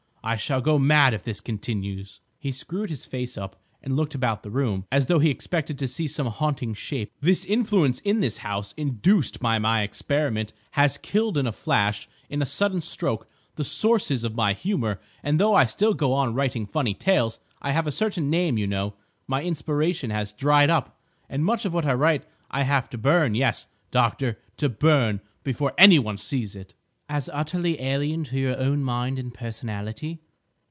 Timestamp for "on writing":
16.13-16.67